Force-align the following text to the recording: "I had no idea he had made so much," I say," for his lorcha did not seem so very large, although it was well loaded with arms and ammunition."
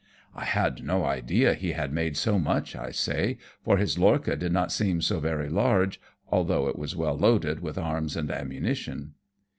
"I 0.35 0.45
had 0.45 0.83
no 0.83 1.05
idea 1.05 1.53
he 1.53 1.73
had 1.73 1.93
made 1.93 2.17
so 2.17 2.39
much," 2.39 2.75
I 2.75 2.89
say," 2.89 3.37
for 3.63 3.77
his 3.77 3.97
lorcha 3.99 4.35
did 4.35 4.51
not 4.51 4.71
seem 4.71 4.99
so 4.99 5.19
very 5.19 5.47
large, 5.47 6.01
although 6.27 6.67
it 6.69 6.79
was 6.79 6.95
well 6.95 7.15
loaded 7.19 7.59
with 7.61 7.77
arms 7.77 8.17
and 8.17 8.31
ammunition." 8.31 9.13